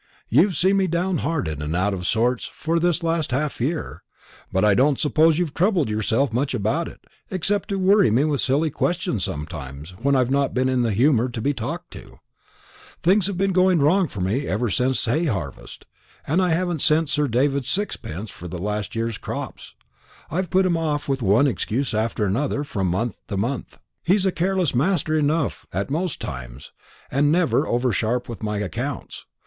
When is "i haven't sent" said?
16.41-17.11